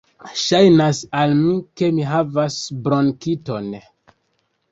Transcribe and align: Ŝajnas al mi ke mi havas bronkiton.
Ŝajnas 0.43 1.01
al 1.23 1.33
mi 1.41 1.51
ke 1.81 1.91
mi 1.97 2.07
havas 2.13 2.57
bronkiton. 2.87 3.67